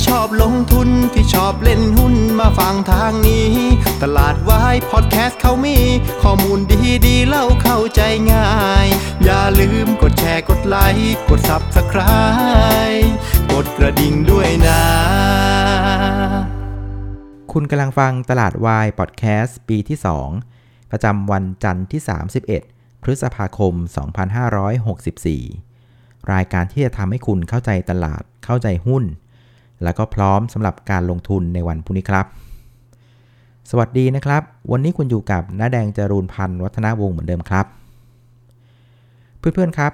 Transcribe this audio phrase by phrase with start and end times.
[0.00, 3.50] ที่ชอบลงทุนที่ชอบเล่นหุ้นมาฟังทางนี้
[4.02, 5.78] ตลาดวายพอดแคสต์เขามี
[6.22, 8.00] ข้อมูลดีดีเล่าเข้าใจ
[8.32, 8.50] ง่า
[8.84, 8.86] ย
[9.24, 13.08] อย่าลืมกดแชร์กดไลค์กด Subscribe
[13.52, 14.82] กดกระดิ่งด้วยนะ
[17.52, 19.98] คุณกำลังฟังตลาดวายพอดแคสต์ปีที่
[20.44, 22.00] 2 ประจำวันจันทร์ที่
[22.52, 23.74] 31 พฤษภาคม
[25.38, 29.04] 2564 รายการที่จะทำให้คุณเข้าใจตลาดเข้าใจหุ้น
[29.82, 32.26] แล้วก็พร้อมสำหรับการลงทุนในวันพรุ่งนี้ครับ
[33.70, 37.66] สวัสดีนะครับ วันนี้คุณอยู่กับน้าแดงจรูนพันธ์วัฒนาวงศ์เหมือนเดิมครับ
[39.38, 39.92] เพื่อนๆครับ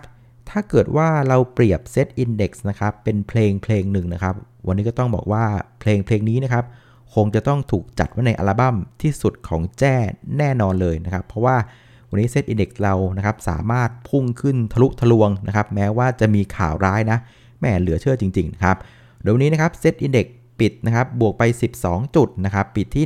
[0.50, 4.34] ถ้าเกิดว่าเราเปรียบเซตอินดี x นะครับ เป็นเพลงเพลงหนึ่งนะครับ
[4.66, 5.44] วันนี้ก็ต้องบอกว่า
[5.80, 6.64] เพลงเพลงนี้นะครับ
[7.14, 9.96] คงจะต้องถูกจัดไว้ในอัลบั้มที่สุดของแจ้
[10.38, 11.56] แน่นอนเลยนะครับ เพราะว่า
[12.10, 17.18] วันนี้ SET Index เรานะครับสามารถพุ่งขึ้นทะลุทะลวงนะครับ แม้ว่าจะมีข่าวร้ายนะ
[17.60, 20.26] แหมเหลือเชื่อจริงๆนะครับเดี๋ยววันนี้นะครับเซตอินเดี x
[20.60, 21.42] ปิดนะครับบวกไป
[21.78, 23.04] 12 จุดนะครับปิดที่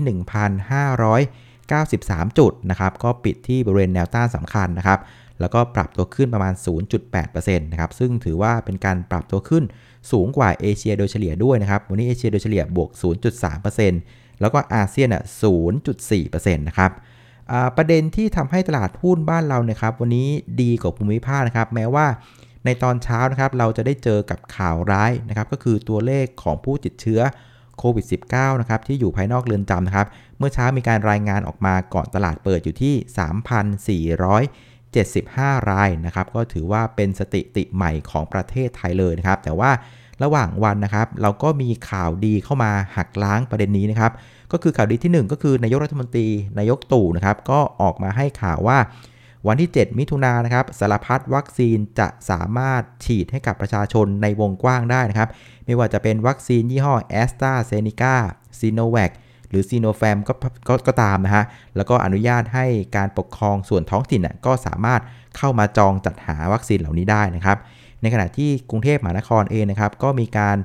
[1.08, 4.98] 1,593 จุดนะครับก็ปิดที่บริเวณแนวต้านสำคัญนะครับ
[5.40, 6.54] แล้วก็ปรับตัวขึ้นประมาณ
[7.10, 9.64] 0.8%นะครับซึ่งถือว่าเป็นการปรับตัวขึ้น
[10.10, 12.90] สูงกว่าเอเชียโดยเฉลี่ยด้วยนะครับวันนี้เอเชียโดยเฉลี่ยบวก
[13.64, 15.22] 0.3%แล้วก็อาเซียนอะ
[15.88, 16.90] 0.4%นะครับ
[17.76, 20.28] ประเด็นที่ทำให้ตลาดหุ้นบ้านเราเนี่ยครับวันนี้
[20.62, 22.06] ดีกว่าภูมิภาคนะครับแม้ว่า
[22.64, 27.20] ในตอนเช้านะครับเราจะได้เจอกับข่าวร้ายนะครับก็คือตัวเลขของผู้ติดเชื้อ
[27.78, 30.06] โควิด -19 นะครับที่อยู่ภายนอกเรือนจำนะครับ
[30.38, 32.94] เมื่อเช้ามีการรายงานออกมาก่อนตลาดเปิดอยู่ที่
[35.22, 39.70] 3,475 รายนะครับ ก็ถือว่าเป็นสถิติใหม่ของประเทศไทยเลยนะครับ แต่ว่า
[40.22, 44.12] ระหว่างวันนะครับ เราก็มีข่าวดีเข้ามาหักล้างประเด็นนี้นะครับ
[44.52, 46.26] ก็คือข่าวดีที่ 1 ก็คือนายกรัฐมนตรี
[46.58, 48.78] นายกตู่นะครับ ก็ออกมาให้ข่าวว่า
[49.46, 55.28] วันที่ 7 มิถุนายนนะครับสารพัดวัคซีนจะสามารถฉีดให้กับประชาชนในวงกว้างได้นะครับ
[55.66, 58.16] ไม่ว่าจะเป็นวัคซีนยี่ห้อแอสตราเซเนกา
[58.58, 59.10] ซิโนแวค
[59.48, 60.34] หรือซิโนฟาร์มก็
[60.68, 61.44] ก็ก็ตามนะฮะ
[61.76, 62.66] แล้วก็อนุญาตให้
[62.96, 65.00] การปกครองส่วนท้องถิ่นก็สามารถ
[65.36, 67.58] เข้ามาจองจัดหาวัคซีนเหล่านี้ได้นะครับ
[68.02, 70.56] ในขณะที่กรุงเทพมหานครเองนะครับ ก็มีการ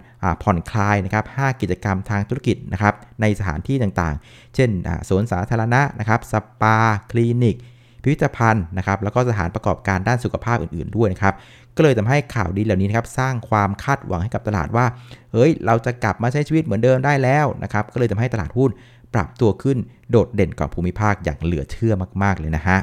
[0.43, 4.69] ผ่อนคลายนะครับ 5 กิจกรรมทางธุรกิจนะครับ ในสถานที่ต่างๆ เช่น
[5.09, 6.77] สวนสาธารณะนะครับ สปา
[7.11, 7.57] คลินิก
[8.05, 11.33] พิพิธภัณฑ์นะครับแล้วก็สถานประกอบการด้านสุขภาพอื่นๆด้วยนะครับ
[11.75, 14.85] ก็เลยทำให้ข่าวดีเหล่านี้นะครับสร้างความคาดหวังให้กับตลาดว่า
[15.33, 18.69] เฮ้ยเราจะกลับมาใช้ชีวิตเหมือนเดิมได้แล้วนะครับก็เลยทำให้ตลาดหุ้น
[19.13, 19.77] ปรับตัวขึ้น
[20.11, 21.93] โดดเด่นกว่าภูมิภาคอย่างเหลือเชื่อ
[22.23, 22.77] มาก ๆเลยนะฮะ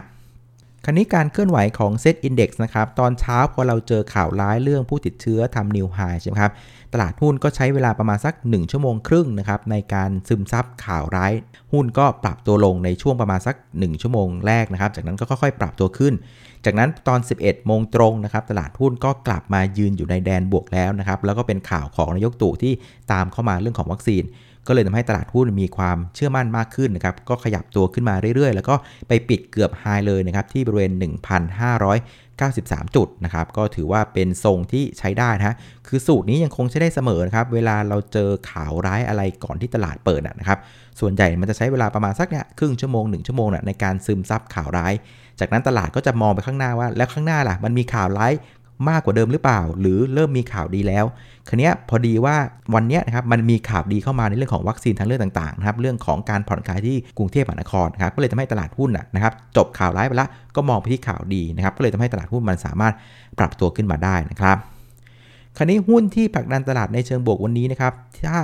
[0.85, 6.53] คราวนี้การเคลื่อนไหวของเซตอินดี x นะครับ ตอนเช้าพอเราเจอข่าวร้ายเรื่องผู้ติดเชื้อทำ new high ใช่ไหมครับ
[6.93, 11.33] ตลาดหุ้นก็ใช้เวลาประมาณสัก 1 ชั่วโมงครึ่งนะครับ ในการซึมซับข่าวร้าย
[11.73, 16.15] หุ้นก็ปรับตัวลงในช่วงประมาณสัก 1 ชั่วโมงแรกนะครับ จากนั้นก็ค่อยๆ ปรับตัวขึ้น
[16.65, 22.73] จากนั้นตอน 11 โมงตรงนะครับ ตลาดหุ้นก็กลับมายืนอยู่ในแดนบวกแล้วนะครับ แล้วก็เป็นข่าวของนายกตู่ที่
[23.13, 24.25] ตามเข้ามาเรื่องของวัคซีน
[24.67, 28.75] ก็เลยทำให้ตลาดหุ้นมีความเชื่อมั่นมากขึ้นนะครับ ก็ขยับตัวขึ้นมาเรื่อยๆ แล้วก็
[29.09, 30.93] ไปปิดเกือบไฮเลยนะครับที่บริเวณ
[31.75, 35.57] 1,593 จุดนะครับ ก็ถือว่าเป็นทรงที่ใช้ได้นะฮะ
[35.87, 40.59] คือสูตรนี้ยังคงใช้ได้เสมอนะครับ เวลาเราเจอข่าวร้ายอะไรก่อนที่ตลาดเปิดนะครับ
[41.01, 44.95] ส่วนใหญ่มันจะใช้เวลาประมาณสักเนี่ยครึ่งชั่วโมง 1 ชั่วโมงนะในการซึมซับข่าวร้าย
[45.41, 48.33] จากนั้นตลาดก็จะมองไปข้างหน้าว่า แล้วข้างหน้าล่ะมันมีข่าวร้าย
[48.89, 51.05] มากกว่าเดิมหรือเปล่า หรือเริ่มมีข่าวดีแล้ว
[51.49, 52.37] คันนี้พอดีว่า
[52.75, 62.95] วันนี้นะครับมันมีข่าวดีเข้ามาในเรื่องของวัคซีนทางเลือกต่างๆนะครับเรื่องของการผ่อนคลายที่กรุงเทพมหานครนะครับก็เลยทำให้ตลาดหุ้นนะครับจบข่าวร้ายไปแล้วก็มองไปที่ข่าวดีนะครับก็เลยทำให้ตลาดหุ้นมันสามารถ
[63.39, 64.59] ปรับตัวขึ้นมาได้นะครับ
[65.57, 67.93] คราวนี้หุ้นที่ผลักดันตลาดในเชิงบวกวันนี้นะครับ
[68.27, 68.39] ถ้า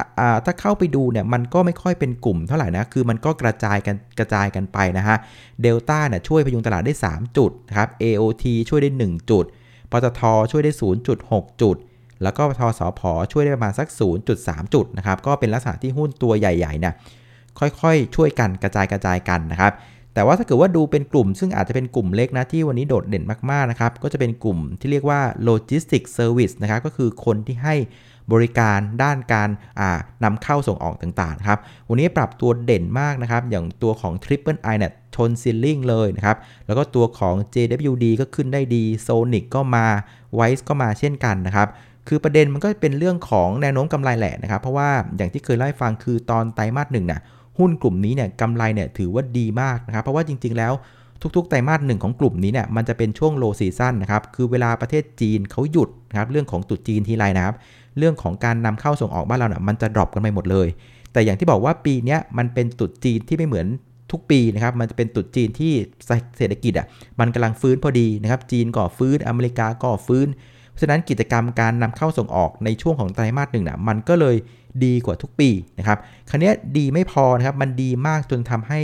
[0.45, 5.16] ถ้าเข้าไปดูเนี่ยมันก็ไม่ค่อยเป็นกลุ่มเท่าไหร่นะคือมันก็กระจายกันกระจายกันไปนะฮะ
[5.62, 9.45] เดลต้าเนี่ยช่วยพยุงตลาดได้ 3 จุดนะครับ AOT ช่วยได้ 1 จุด
[9.93, 10.72] ปตทช่วยได้
[11.16, 11.76] 0.6 จุด
[12.22, 13.00] แล้วก็ทสพ
[13.32, 13.88] ช่วยได้ประมาณสัก
[14.31, 16.94] 0.3 จุดนะครับ ก็เป็นลักษณะที่หุ้นตัวใหญ่ๆเนี่ย
[17.59, 19.72] ค่อยๆ ช่วยกันกระจายกระจายกันนะครับ
[20.15, 27.74] แต่ว่าถ้าเกิดว่าดูเป็นกลุ่ม ซึ่งอาจจะเป็นกลุ่มเล็กนะที่วันนี้โดดเด่นมากๆนะครับ ก็จะเป็นกลุ่มที่เรียกว่า logistics service นะครับ ก็คือคนที่ให้
[28.33, 29.48] บริการด้านการ
[30.25, 31.59] นำเข้าส่งออกต่างๆครับ
[31.89, 36.36] วันนี้ปรับตัวเด่นมากนะครับ อย่างตัวของ Triple I เนี่ยชน ceiling เลยนะครับ
[36.66, 39.86] แล้วก็ตัวของ JWD ก็ขึ้นได้ดี Sonic ก็มา
[40.39, 41.69] Wise ก็มาเช่นกันนะครับ
[42.09, 47.21] คือประเด็นมันก็เป็นเรื่องของแนวโน้มกำไรแหละนะครับ เพราะว่าอย่างที่เคยเล่าให้ฟังคือตอนไตรมาสหนึ่งน่ะ
[47.59, 50.72] หุ้นกลุ่มนี้เนี่ยกำไรเนี่ยถือว่าดีมากนะครับ เพราะว่าจริงๆแล้ว
[51.36, 57.56] ทุกๆ ไตรมาสหนึ่งของกลุ่มนี้เนี่ยมันจะเป็นช่วงโลซีซั o นนะครับ คือเวลาประเทศจีนเขาหยุดนะครับเรื่องของตรุษจีนทีไรนะครับ
[57.98, 60.68] เรื่องของการนำเข้าส่งออกบ้านเราเนี่ยมันจะ drop กันไปหมดเลย
[61.12, 63.66] แต่อย่างที่บอกว่าปีนี้มันเป็นตรุษจีนที่ไม่เหมือน
[64.12, 65.72] ทุกปีนะครับ มันจะเป็นตรุษจีนที่
[66.38, 66.86] เศรษฐกิจอะ
[67.20, 70.26] มันกำลังฟื้นพอดีนะครับ จีนก็ฟื้นอเมริกาก็ฟื้น
[70.78, 74.36] ฉราะฉะนั้นกิจกรรมการนำเข้าส่งออกในช่วงของไตรมาสหนึ่งนะมันก็เลย
[74.84, 75.98] ดีกว่าทุกปีนะครับ
[76.28, 78.80] ครั้นี้ดีไม่พอนะครับ มันดีมากจนทำให้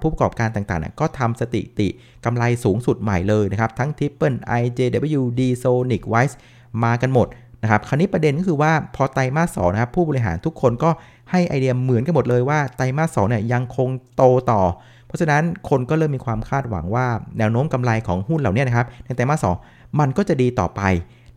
[0.00, 1.88] ผู้ประกอบการต่างๆ ก็ทำสติติ
[2.24, 6.36] กำไรสูงสุดใหม่เลยนะครับ ทั้ง Triple I JW D Sonic Wise
[6.84, 7.26] มากันหมด
[7.62, 10.90] นะครับ คราวนี้ประเด็นก็คือว่าพอไตรมาสสองนะครับ ผู้บริหารทุกคนก็
[11.30, 14.62] ให้ไอเดียเหมือนกันหมดเลยว่าไตรมาสสองเนี่ยยังคงโตต่อ
[15.06, 17.06] เพราะฉะนั้นคนก็เริ่มมีความคาดหวังว่า
[17.38, 19.56] แนวโน้มกำไรของหุ้นเหล่านี้นะครับ ในไตรมาสสอง
[20.00, 20.82] มันก็จะดีต่อไป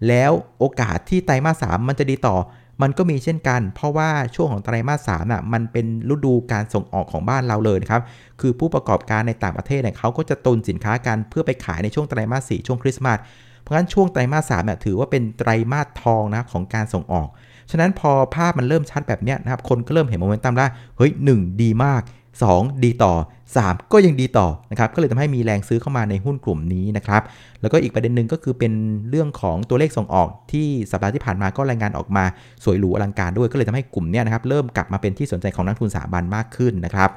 [0.08, 2.36] แล้วโอกาสที่ไตรมาสสามมันจะดีต่อ
[2.82, 8.02] มันก็มีเช่นกัน เพราะว่าช่วงของไตรมาสสามอะมันเป็นฤดูการส่งออกของบ้านเราเลยนะครับ
[8.42, 13.18] คือผู้ประกอบการในต่างประเทศเนี่ยเขาก็จะตุนสินค้ากันเพื่อไปขายในช่วงไตรมาสสี่ช่วงคริสต์มาส
[13.62, 17.28] เพราะฉะนั้นช่วงไตรมาสสามเนี่ยถือว่าเป็นไตรมาสทองนะของการส่งออก
[17.72, 22.02] ฉะนั้นพอภาพมันเริ่มชัดแบบนี้นะครับ คนก็เริ่มเห็นโมเมนตัมแล้ว เฮ้ยหนึ่งดีมาก
[22.38, 23.14] 2 ดีต่อ
[23.54, 27.22] 3 ก็ยังดีต่อนะครับก็เลยทำให้มีแรงซื้อเข้ามาในหุ้นกลุ่มนี้นะครับ
[27.62, 28.74] แล้วก็อีกประเด็นหนึ่งก็คือเป็น
[29.10, 32.26] เรื่องของตัวเลขส่งออกที่สัปดาห์ที่ผ่านมาก็รายงานออกมา
[32.64, 37.12] สวยหรูอลังการด้วย ก็เลยทำให้กลุ่มนี้นะครับเริ่มกลับมาเป็นที่สนใจของนักทุนสถาบันมากขึ้นนะครับ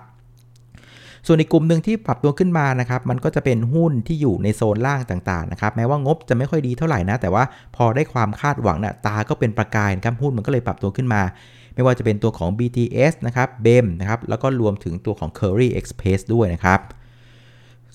[1.26, 7.44] ส่วนอีกกลุ่มหนึ่งที่ปรับตัวขึ้นมานะครับ มันก็จะเป็นหุ้นที่อยู่ในโซนล่างต่างๆนะครับ แม้ว่างบจะไม่ค่อยดีเท่าไหร่นะ แต่ว่า
[7.76, 11.22] พอได้ความคาดหวังนะ่ะตาก็เป็นประกายนะครับ หุ้นมันก็เลยปรับตัวขึ้นมา
[11.74, 16.80] ไม่ว่าจะเป็นตัวของ BTS นะครับ BEM นะครับ แล้วก็รวมถึงตัวของ Curry Express ด้วยนะครับ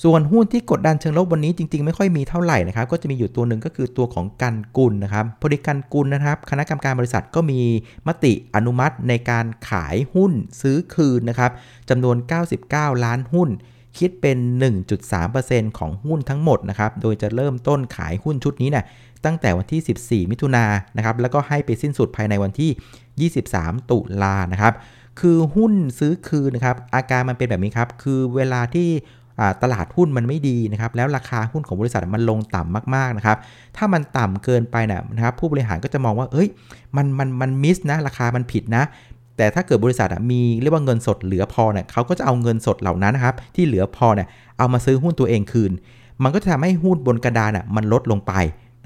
[0.03, 7.61] ส่วนหุ้นที่กดดันเชิงลบวันนี้จริง ๆ ไม่ค่อยมีเท่าไหร่นะครับ ก็จะมีอยู่ตัวหนึ่งก็คือตัวของกันกุลนะครับพอดีกันกุลนะครับ คณะกรรมการบริษัทก็มี
[8.07, 10.31] มติอนุมัติในการขายหุ้น
[10.61, 11.51] ซื้อคืนนะครับ
[11.89, 12.15] จำนวน
[12.59, 13.49] 99 ล้านหุ้น
[13.97, 14.37] คิดเป็น
[15.07, 18.85] 1.3%ของหุ้นทั้งหมดนะครับ โดยจะเริ่มต้นขายหุ้นชุดนี้เนะ
[19.25, 24.73] ตั้งแต่วันที่ 14 มิถุนายนนะครับแล้วก็ให้ไปสิ้นสุดภายในวันที่ 23 ตุลานะครับ
[25.19, 28.89] คือหุ้นซื้อคืนนะครับอาการมันเป็นแบบนี้ครับคือเวลาที่
[29.63, 33.37] ตลาดหุ้นมันไม่ดีนะครับแล้วราคาหุ้นของบริษัทมันลงต่ำมากๆนะครับ
[33.77, 34.75] ถ้ามันต่ำเกินไป
[35.15, 36.47] นะครับผู้บริหารก็จะมองว่าเอ้ย
[36.95, 38.83] มันมันมันมิสนะราคามันผิดนะ
[39.37, 44.27] แต่ถ้าเกิดบริษัทมีเรียกว่าเงินสดเหลือพอเนี่ยเขาก็จะเอาเงินสดเหล่านั้นนะครับที่เหลือพอเนี่ย
[44.57, 45.71] เอามาซื้อหุ้นตัวเองคืน
[46.23, 48.33] มันก็จะทำให้หุ้นบนกระดานอะมันลดลงไป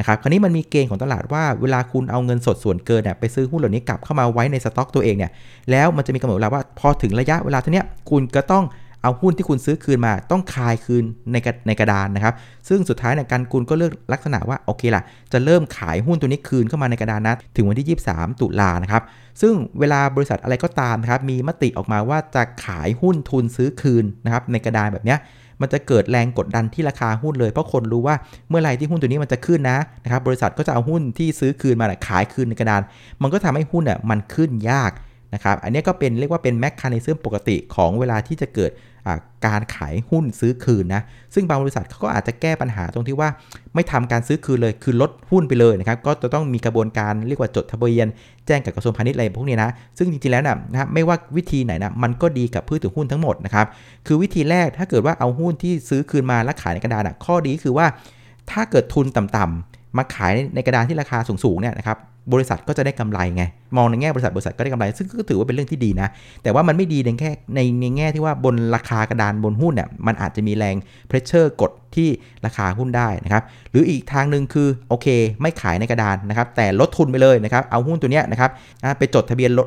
[0.02, 5.32] นะครับ คราวนี้มันมีเกณฑ์ของตลาดว่าเวลาคุณเอาเงินสดส่วนเกินเนี่ยไปซื้อหุ้นเหล่านี้กลับเข้ามาไว้ในสต็อกตัวเองเนี่ย
[5.72, 8.64] แล้วมันจะมีกำหนดเวลาว่าพอถึงระยะเวลาเท่านี้คุณก็ต้อง
[9.04, 11.38] เอาหุ้นที่คุณซื้อคืนมาต้องคายคืนใน
[11.68, 12.34] ในกระดานนะครับ
[12.70, 15.04] ซึ่งสุดท้ายเนี่ยการกุลก็เลือกลักษณะว่าโอเคล่ะ
[15.34, 19.04] จะเริ่มขายหุ้นตัวนี้คืนเข้ามาในกระดานนะถึงวันที่ 23 ตุลานะครับ
[19.42, 25.20] ซึ่งเวลาบริษัทอะไรก็ตามนะครับมีมติออกมาว่าจะขายหุ้นทุนซื้อคืนนะครับในกระดานแบบเนี้ย
[25.62, 28.16] มันจะเกิดแรงกดดันที่ราคาหุ้นเลย เพราะคนรู้ว่า
[28.50, 32.82] เมื่อไรที่หุ้นตัวนี้มันจะขึ้นนะนะครับบริษัทก็จะเอาหุ้นที่ซื้อคืนมาขายคืนในกระดาน
[33.22, 34.92] มันก็ทำให้หุ้นอะมันขึ้นยาก
[35.34, 38.72] นะครับ อันนี้ก็เป็นเรียกว่าเป็นแมคคานิซึมปกติของเวลาที่จะเกิด
[39.48, 41.02] การขายหุ้นซื้อคืนนะ
[41.34, 43.30] ซึ่งบางบริษัทเขาก็อาจจะแก้ปัญหาตรงที่ว่า
[43.76, 48.08] ไม่ทำการซื้อคืนเลย คือลดหุ้นไปเลยนะครับ ก็จะต้องมีกระบวนการเรียกว่าจดทะเบียน
[48.48, 53.66] แจ้งกับกระทรวงพาณิชย์อะไรพวกนี้นะ ซึ่งจริงๆแล้วนะนะไม่ว่าวิธีไหนนะมันก็ดีกับผู้ถือหุ้นทั้งหมดนะครับ
[54.08, 57.86] คือวิธีแรกถ้าเกิดว่าเอาหุ้นที่ซื้อคืนมาแล้วขายในกระดานนะข้อดีคือว่า
[58.52, 61.98] ถ้าเกิดทุนต่ำๆมาขายในกระดานที่ราคาสูงๆเนี่ยนะครับ
[62.34, 63.44] บริษัทก็จะได้กำไรไง
[63.78, 66.08] มองในแง่บริษัทบริษัทก็ได้กำไร ซึ่งก็ถือว่าเป็นเรื่องที่ดีนะ
[66.44, 70.76] แต่ว่ามันไม่ดีในแค่ในในแง่ที่ว่าบนราคากระดานบนหุ้นเนี่ยมันอาจจะมีแรง
[71.08, 72.10] เพรสเชอร์กดที่
[72.46, 75.08] ราคาหุ้นได้นะครับหรืออีกทางหนึ่งคือโอเค
[75.42, 78.52] ไม่ขายในกระดานนะครับแต่ลดทุนไปเลยนะครับเอาหุ้นตัวเนี้ยนะครับ
[78.98, 79.60] ไปจดทะเบียนล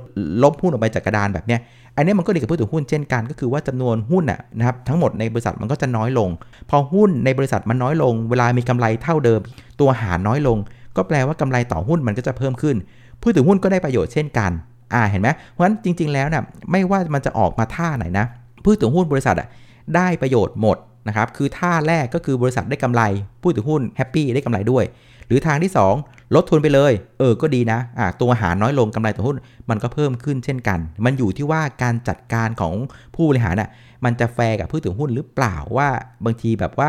[0.42, 1.60] ลบหุ้นออกไปจากกระดานแบบเนี้ย
[1.96, 4.24] อันนี้มันก็ดีกับผู้ถือหุ้นเช่นกันก็คือว่าจำนวนหุ้น
[4.58, 6.28] นะครับทั้งหมดในบริษัทมันก็จะน้อยลง
[6.70, 9.40] พอหุ้นในบริษัทมันน้อยลง เวลามีกำไรเท่าเดิม
[9.80, 10.58] ตัวหารน้อยลง
[10.96, 12.76] ก็แปลว่ากำไรต่อหุ้นมันก็จะเพิ่มขึ้น
[13.22, 14.50] ผู้ถือหุ้นก็ได้ประโยชน์เช่นกัน
[14.94, 18.26] อ่า เห็นไหมเพราะฉะนั้นจริง ๆ แล้วนะ่ะไม่ว่ามันจะออกมาท่าไหนนะ
[18.62, 19.48] ผู้ถือหุ้นบริษัทอะ
[19.96, 20.76] ได้ประโยชน์หมด
[21.08, 23.02] นะครับ คือท่าแรกก็คือบริษัทได้กำไร
[23.42, 24.84] ผู้ถือหุ้นแฮปปี้ได้กำไรด้วย
[25.26, 29.36] หรือทางที่ 2 ลดทุนไปเลย เออ ก็ดีนะอ่าตัวหารน้อยลงกำไรต่อหุ้น
[29.70, 32.74] มันก็เพิ่มขึ้นเช่นกัน มันอยู่ที่ว่าการจัดการของ
[33.14, 33.70] ผู้บริหารน่ะ
[34.04, 35.88] มันจะแฟร์กับผู้ถือหุ้นหรือเปล่าว่า
[36.24, 36.88] บางทีแบบว่า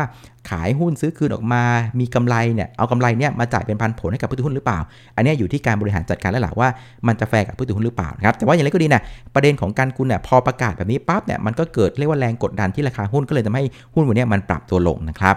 [0.50, 1.62] ขายหุ้นซื้อคืนออกมา
[2.00, 4.78] มีกำไรเนี่ย เอากำไรเนี่ยมาจ่ายเป็นปันผลให้กับผู้ถือหุ้นหรือเปล่า
[5.16, 6.68] อันนี้อยู่ที่การบริหารจัดการแล้วล่ะว่า
[7.06, 9.02] มันจะแฟร์กับผู้ถือหุ้นหรือเปล่านะครับ แต่ว่าอย่างไรก็ดีนะ
[9.34, 15.36] ประเด็นของกันกุลเนี่ยพอประกาศแบบนี้ปั๊บเนี่ย มันก็เกิดเรียกว่าแรงกดดันที่ราคาหุ้นก็เลยทำให้หุ้นวันนี้มันปรับตัวลงนะครับ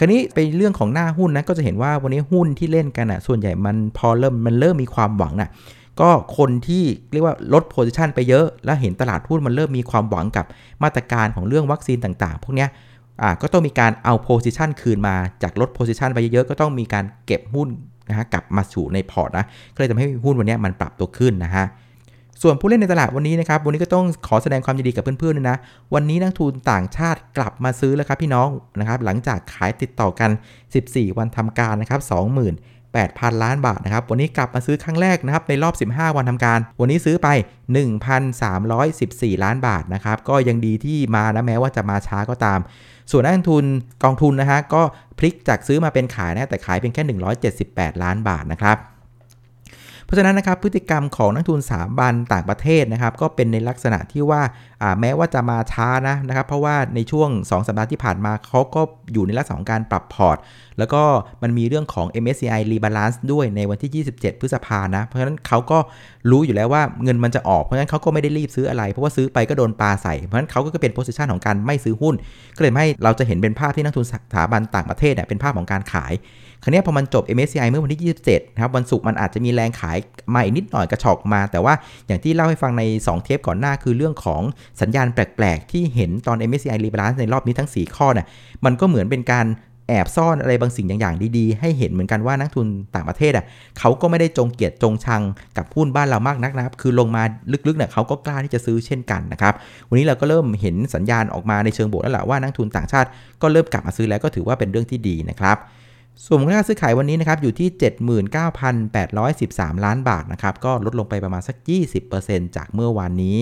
[0.00, 5.50] คราวนี้เป็นเรื่องของหน้าหุ้นนะก็จะเห็นว่าวันนี้หุ้นที่เล่นกันอะส่วนใหญ่มันพอเริ่มมันเริ่มมีความหวังนะ
[6.00, 10.46] ก็คนที่เรียกว่าลด position ไปเยอะ แล้วเห็นตลาดหุ้นมันเริ่มมีความหวังกับ
[10.82, 12.66] มาตรการของเรื่องวัคซีนต่างๆ พวกเนี้
[13.22, 17.68] อ่าก็ต้องมีการเอา position คืนมาจากลด position ไปเยอะๆก็ต้องมีการเก็บหุ้น
[18.08, 21.66] นะฮะกลับมาสู่ในพอร์ตนะก็เลยทำให้หุ้นวันนี้มันปรับตัวขึ้นนะฮะ
[22.42, 25.56] ส่วนผู้เล่นในตลาดวันนี้นะครับ วันนี้ก็ต้องขอแสดงความยินดีกับเพื่อนๆด้วยนะ
[25.94, 30.30] วันนี้นักทุนต่างชาติกลับมาซื้อแล้วครับพี่น้องนะครับ หลังจากขายติดต่อกัน
[30.74, 32.00] 14 วันทำการนะครับ
[32.70, 37.28] 28,000 ล้านบาทนะครับ วันนี้กลับมาซื้อครั้งแรกนะครับในรอบ 15 วันทำการ วันนี้ซื้อไป
[38.56, 42.60] 1,314 ล้านบาทนะครับ ก็ยังดีที่มานะแม้ว่าจะมาช้าก็ตาม
[43.10, 43.64] ส่วนนักลงทุน
[44.04, 44.82] กองทุนนะฮะก็
[45.18, 47.02] พลิกจากซื้อมาเป็นขายนะแต่ขายเพียงแค่
[47.58, 48.78] 178 ล้านบาทนะครับ
[50.10, 54.42] ราะฉะนั้นนะครับพฤติกรรมของนักทุนสถาบันต่างประเทศนะครับก็เป็นในลักษณะที่ว่า
[55.00, 58.82] แม้ว่าจะมาช้านะนะครับ เพราะว่าในช่วง 2 สัปดาห์ที่ผ่านมาเขาก็
[59.12, 60.38] อยู่ในลักษณะของการปรับพอร์ต
[60.78, 61.02] แล้วก็
[61.42, 65.78] มันมีเรื่องของ MSCI Rebalance ด้วยในวันที่ 27 พฤษภานะ เพราะฉะนั้นเขาก็
[66.30, 72.14] รู้อยู่แล้วว่าเงินมันจะออก เพราะฉะนั้นเขาก็ไม่ได้รีบซื้ออะไร เพราะว่าซื้อไปก็โดนปาใส่ เพราะฉะนั้นเขาก็เป็น position ของการไม่ซื้อหุ้น
[72.56, 76.14] ก็เลยให้เราจะเห็นเป็นภาพที่นักลงทุนสถาบันต่างประเทศเนี่ยเป็นภาพของการขาย
[76.62, 79.96] คราวนี้พอมันจบ MSCI เมื่อวันที่ 27นะครับวันศุกร์มันอาจจะมีแรงขาย
[80.34, 81.74] มาอีกนิดหน่อยกระชอกมา แต่ว่า
[82.06, 84.42] อย่างที่เล่าให้ฟังใน 2 เทปก่อนหน้าคือเรื่องของ
[84.80, 88.26] สัญญาณแปลกๆ ที่เห็นตอน MSCI Rebalance ในรอบนี้ทั้ง 4 ข้อเนี่ย
[88.64, 89.46] มันก็เหมือนเป็นการ
[89.88, 93.44] แอบซ่อนอะไรบางสิ่งอย่างๆดีๆ ให้เห็นเหมือนกันว่านักทุนต่างประเทศอะ
[93.78, 95.22] เขาก็ไม่ได้จงเกียรติจงชัง
[95.56, 97.22] กับหุ้นบ้านเรามากนักนะครับ คือลงมา
[97.68, 99.54] ลึกๆเนี่ยเขาก็กล้าที่จะซื้อเช่นกันนะครับ
[99.88, 103.08] วันนี้เราก็เริ่มเห็นสัญญาณออกมาในเชิงบวกแล้วแหละว่านักทุนต่างชาติ
[103.42, 105.56] ก็เริ่มกลับมาซื้อแล้วก็ถือว่าเป็นเรื่องที่ดีนะครับ
[106.26, 107.68] ส่วนมูลค่าซื้อขายวันนี้นะครับอยู่ที่
[108.76, 111.56] 79,813 ล้านบาทนะครับก็ลดลงไปประมาณสัก
[112.06, 113.38] 20%จากเมื่อวานนี้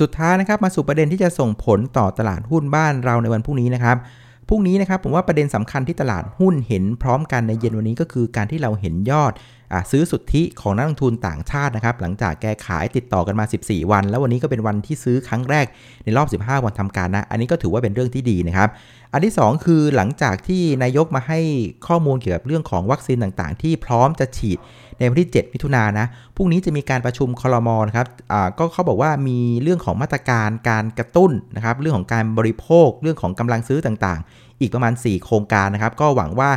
[0.00, 3.96] สุดท้ายนะครับมาสู่ประเด็นที่จะส่งผลต่อตลาดหุ้นบ้านเราในวันพรุ่งนี้นะครับ
[4.48, 9.32] พรุ่งนี้นะครับผมว่าประเด็นสำคัญที่ตลาดหุ้นเห็นพร้อมกันในเย็นวันนี้ก็คือการที่เราเห็นยอด
[9.90, 15.66] ซื้อสุทธิของนักลงทุนต่างชาตินะครับหลังจากแกขายติดต่อกันมา 14 วัน แล้ววันนี้ก็เป็นวันที่ซื้อครั้งแรก
[16.04, 18.68] ในรอบ 15 วันทำการนะ อันนี้ก็ถือว่าเป็นเรื่องที่ดีนะครับ
[19.12, 21.40] อันที่ 2 คือหลังจากที่นายกมาให้
[21.86, 24.58] ข้อมูลเกี่ยวกับเรื่องของวัคซีนต่างๆ ที่พร้อมจะฉีด
[24.98, 26.06] ในวันที่ 7 มิถุนายนนะ
[26.36, 28.06] พรุ่งนี้จะมีการประชุมคอรมอนะครับ
[28.58, 36.50] ก็เขาบอกว่ามีเรื่องของมาตรการการกระตุ้นนะครับ เรื่องของการบริโภค เรื่องของกำลังซื้อต่างๆ อีกประมาณ 4 โครงการนะครับ ก็หวังว่า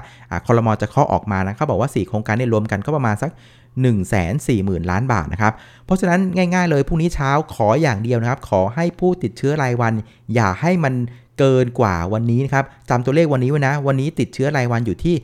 [0.47, 5.53] คอรมอจะเคาะออกมานะเขาบอกว่า 4 โครงการเนี่ยรวมกันก็ประมาณสัก1 4 0 0 0 0 ล้านบาทนะครับ
[5.85, 6.19] เพราะฉะนั้น
[6.53, 9.93] ง่าย ๆ เลยพรุ่งนี้เช้าขออย่างเดียวนะครับ ขอให้ผู้ติดเชื้อรายวัน
[10.35, 10.93] อย่าให้มัน
[11.39, 15.15] เกินกว่าวันนี้นะครับจำตัวเลขวันนี้ไว้นะ วันนี้ติดเชื้อรายวันอยู่ที่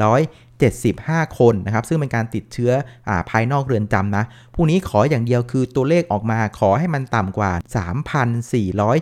[0.00, 0.45] 3,400
[0.90, 2.72] 75 คนนะครับ ซึ่งเป็นการติดเชื้อ
[3.08, 7.52] อภายนอกเรือนจำนะพรุ่งนี้ขออย่างเดียวคือตัวเลขออกมาขอให้มันต่ำกว่า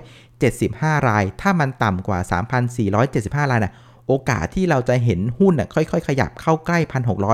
[0.05, 2.19] 3,475 ราย ถ้ามันต่ำกว่า
[2.85, 3.73] 3,475 รายนะ
[4.09, 6.79] โอกาสที่เราจะเห็นหุ้นนะค่อยๆ ขยับเข้าใกล้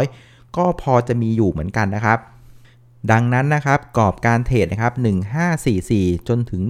[0.00, 2.18] 1,600 ก็พอจะมีอยู่เหมือนกันนะครับ
[3.12, 4.92] ดังนั้นนะครับ กรอบการเทรดนะครับ
[5.60, 6.62] 1544 จนถึง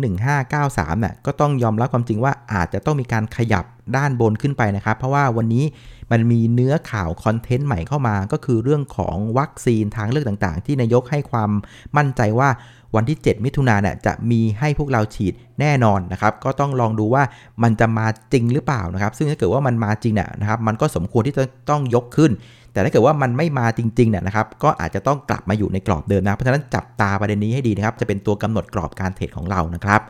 [0.46, 3.64] 1593เนี่ยก็ต้องยอมรับความจริงว่าอาจจะต้องมีการขยับ
[3.96, 5.64] ด้านบนขึ้นไปนะครับ เพราะว่าวันนี้
[6.10, 11.50] มันมีเนื้อข่าวคอนเทนต์ใหม่เข้ามา ก็คือเรื่องของวัคซีนทางเลือกต่างๆ ที่นายกให้ความ
[11.96, 12.48] มั่นใจว่า
[12.94, 17.22] วันที่ 7 มิถุนายนจะมีให้พวกเราฉีดแน่นอนนะครับ ก็ต้องลองดูว่า
[17.62, 22.30] มันจะมาจริงหรือเปล่านะครับ ซึ่งถ้าเกิดว่ามันมาจริงเนี่ยนะครับ มันก็สมควรที่จะต้องยกขึ้น
[22.72, 30.00] แต่ถ้าเกิดว่ามันไม่มาจริงๆเนี่ยนะครับ ก็อาจจะต้องกลับมาอยู่ในกรอบเดิมนะ เพราะฉะนั้นจับตาประเด็นนี้ให้ดีนะครับ จะเป็นตัวกำหนดกรอบการเทรดของเรานะครับ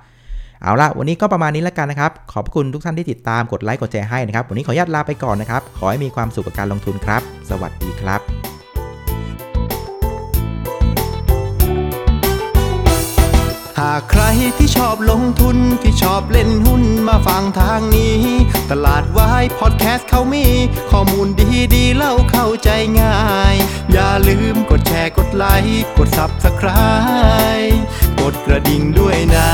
[0.63, 8.21] เอาละวันนี้ก็ประมาณนี้แล้วกันนะครับ ขอบคุณทุกท่านที่ติดตามกดไลค์กดแชร์ให้นะครับ วันนี้ขออนุญาตลาไปก่อนนะครับ ขอให้มีความสุขกับการลงทุนครับ สวัสดีครับ
[13.79, 14.23] หากใคร
[14.59, 18.21] ที่ชอบลงทุนที่ชอบเล่นหุ้นมาฟังทางนี้
[18.71, 20.47] ตลาดวายพอดแคสต์เขามี
[20.91, 23.19] ข้อมูลดีดีเล่าเข้าใจง่า
[23.55, 23.57] ย
[23.93, 27.79] อย่าลืมกดแชร์กดไลค์กด Subscribe
[28.21, 29.51] กดกระดิ่งด้วยนะ